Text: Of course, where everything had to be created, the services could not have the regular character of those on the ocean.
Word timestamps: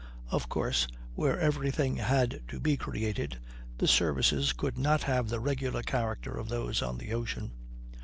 Of 0.31 0.49
course, 0.49 0.87
where 1.13 1.39
everything 1.39 1.97
had 1.97 2.41
to 2.47 2.59
be 2.59 2.75
created, 2.75 3.37
the 3.77 3.87
services 3.87 4.51
could 4.51 4.75
not 4.75 5.03
have 5.03 5.29
the 5.29 5.39
regular 5.39 5.83
character 5.83 6.35
of 6.39 6.49
those 6.49 6.81
on 6.81 6.97
the 6.97 7.13
ocean. 7.13 7.51